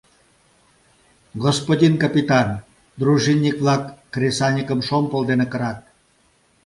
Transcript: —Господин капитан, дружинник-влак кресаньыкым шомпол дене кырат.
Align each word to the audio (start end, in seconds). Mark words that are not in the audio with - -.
—Господин 1.43 1.93
капитан, 2.03 2.49
дружинник-влак 2.99 3.83
кресаньыкым 4.13 4.79
шомпол 4.87 5.21
дене 5.29 5.45
кырат. 5.51 5.79